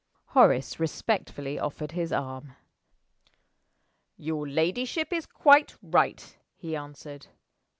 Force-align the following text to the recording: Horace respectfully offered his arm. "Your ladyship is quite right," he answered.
Horace 0.29 0.79
respectfully 0.79 1.59
offered 1.59 1.91
his 1.91 2.11
arm. 2.11 2.53
"Your 4.17 4.49
ladyship 4.49 5.13
is 5.13 5.27
quite 5.27 5.75
right," 5.83 6.39
he 6.55 6.75
answered. 6.75 7.27